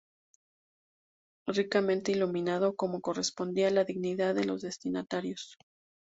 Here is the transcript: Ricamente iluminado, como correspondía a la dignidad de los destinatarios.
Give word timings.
Ricamente 1.45 2.11
iluminado, 2.11 2.75
como 2.75 3.01
correspondía 3.01 3.67
a 3.67 3.69
la 3.69 3.83
dignidad 3.83 4.33
de 4.33 4.45
los 4.45 4.63
destinatarios. 4.63 5.57